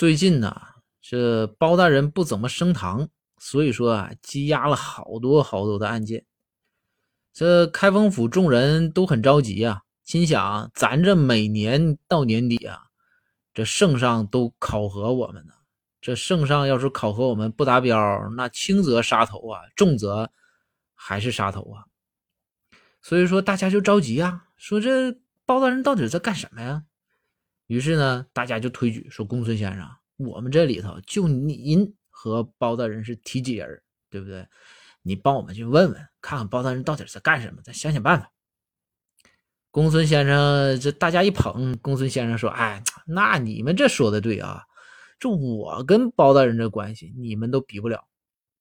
[0.00, 0.62] 最近呢，
[1.02, 6.24] 这包大人不怎么升堂，所以说啊，积压了好多好多的案件。
[7.34, 12.84] 这开封府众人都很着急啊，心想咱这每年到年底啊，
[13.52, 15.52] 这圣上都考核我们呢。
[16.00, 20.30] 这圣上要是考核我们不达标，那轻则杀头啊，重则
[20.94, 21.84] 还是杀头啊。
[23.02, 26.84] 所以说大家就着急啊，说这包大人到底在干什么呀？
[27.70, 33.80] 于是呢，大家就推举说：“公孙先生，我们这里头就您和包大人是提己人，
[34.10, 34.44] 对不对？
[35.02, 38.32] 你帮我们去问问，看看包大人到底在干什么，再想想办法。”
[39.70, 44.64] 公孙先生这大家一捧，公孙先生说：“哎，那你们这说的对啊，
[45.20, 48.08] 这我跟包大人这关系，你们都比不了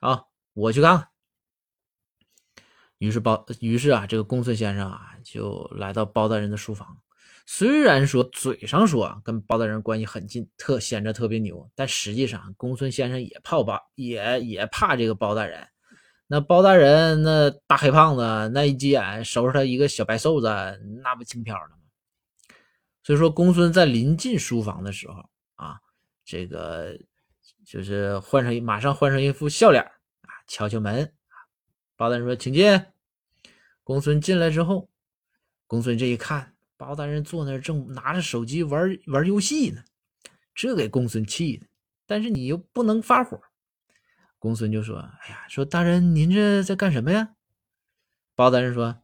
[0.00, 1.08] 啊，我去看看。”
[2.96, 7.02] 于是包，于是啊，这个公孙先生啊，就来到包大人的书房。
[7.46, 15.68] 虽然说嘴上说跟包大人关系很近，特显着特别牛，但实际上公孙先生也怕包，也也怕这个包大人。
[16.26, 18.22] 那包大人那大黑胖子，
[18.54, 20.48] 那一急眼收拾他一个小白瘦子，
[21.02, 21.76] 那不轻飘了吗？
[23.02, 25.22] 所以说，公孙在临近书房的时候
[25.56, 25.78] 啊，
[26.24, 26.98] 这个
[27.66, 31.12] 就是换上马上换上一副笑脸啊，敲敲门
[31.94, 32.82] 包大人说：“请进。”
[33.84, 34.88] 公孙进来之后，
[35.66, 36.53] 公孙这一看。
[36.76, 39.84] 包大人坐那儿正拿着手机玩玩游戏呢，
[40.54, 41.66] 这给公孙气的。
[42.06, 43.40] 但是你又不能发火，
[44.38, 47.34] 公孙就说：“哎呀，说大人您这在干什么呀？”
[48.36, 49.00] 包大人说：“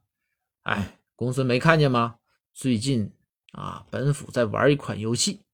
[0.65, 2.17] 哎，公孙没看见吗？
[2.53, 3.13] 最近
[3.53, 5.45] 啊，本府在玩一款游戏，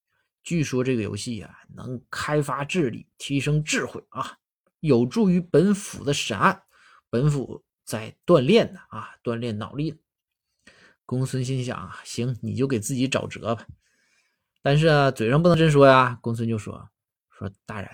[0.43, 4.39] 据说这个游戏啊能开发智力，提升智慧啊，
[4.81, 6.63] 有助于本府的审案。
[7.09, 10.01] 本府在锻炼呢啊，锻炼脑力。”
[11.07, 13.65] 公孙心想，行，你就给自己找辙吧。
[14.61, 16.19] 但是啊，嘴上不能真说呀。
[16.21, 16.91] 公孙就说
[17.31, 17.89] ：“说大人，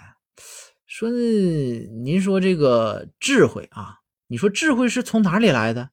[0.87, 5.91] 说您说这个智慧啊，你说智慧是从哪里来的？”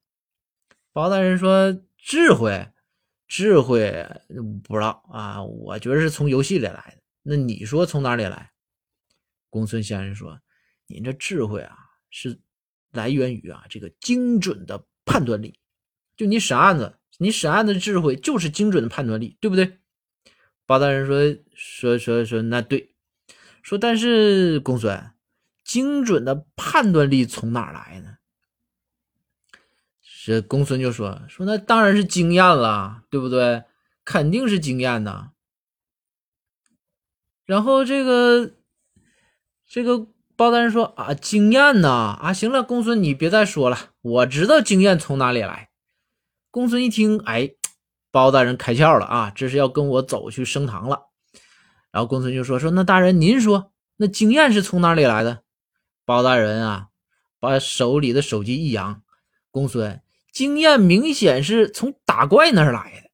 [0.94, 2.66] 包大人说：“智慧，
[3.28, 4.08] 智慧
[4.64, 7.02] 不知道啊，我觉得是从游戏里来的。
[7.22, 8.50] 那你说从哪里来？”
[9.52, 10.40] 公孙先生说
[10.88, 11.76] ：“您这智慧啊，
[12.10, 12.40] 是
[12.92, 15.60] 来源于啊这个精准的判断力，
[16.16, 19.80] 就你审案子。”你审案的智慧就是精准的判断力，对不对？
[20.66, 22.96] 包大人说说说说，那对。
[23.62, 25.12] 说但是公孙，
[25.64, 28.16] 精准的判断力从哪来呢？
[30.26, 33.64] 这公孙就说说那当然是经验了，对不对？
[34.06, 35.32] 肯定是经验呐。
[37.46, 38.52] 然后这个
[39.68, 45.69] 这个包大人说啊，经验呐啊，行了，公孙你别再说了，我知道经验从哪里来。
[46.52, 47.52] 公孙一听，哎，
[48.12, 51.10] 包大人开窍了啊，这是要跟我走去升堂了。
[51.92, 55.44] 然后公孙就说：“说那大人您说，那经验是从哪里来的？”
[56.06, 56.88] 包大人啊，
[57.40, 59.02] 把手里的手机一扬
[59.52, 60.02] ：“公孙，
[60.32, 63.09] 经验明显是从打怪那儿来的。”